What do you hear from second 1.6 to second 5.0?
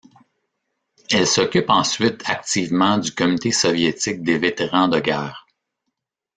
ensuite activement du Comité soviétique des vétérans de